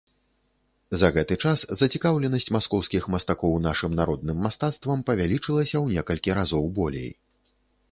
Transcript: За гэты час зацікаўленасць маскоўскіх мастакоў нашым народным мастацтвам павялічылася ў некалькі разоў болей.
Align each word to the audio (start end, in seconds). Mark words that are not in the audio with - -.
За 1.01 1.09
гэты 1.17 1.35
час 1.49 1.59
зацікаўленасць 1.81 2.49
маскоўскіх 2.55 3.03
мастакоў 3.17 3.53
нашым 3.67 3.91
народным 4.01 4.41
мастацтвам 4.47 5.07
павялічылася 5.13 5.73
ў 5.85 6.01
некалькі 6.01 6.29
разоў 6.43 6.63
болей. 6.83 7.09